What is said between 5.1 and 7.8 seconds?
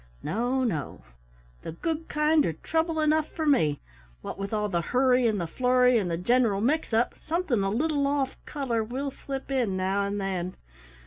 and the flurry and the general mix up, something a